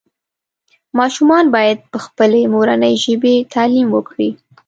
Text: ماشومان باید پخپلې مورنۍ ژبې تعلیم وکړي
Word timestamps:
ماشومان 0.99 1.45
باید 1.55 1.79
پخپلې 1.93 2.41
مورنۍ 2.53 2.93
ژبې 3.03 3.35
تعلیم 3.53 3.87
وکړي 3.91 4.29